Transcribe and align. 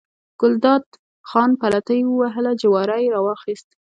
ګلداد 0.41 0.83
خان 1.29 1.49
پلتۍ 1.61 1.99
ووهله، 2.05 2.51
جواری 2.61 2.99
یې 3.03 3.11
راواخیست. 3.15 3.69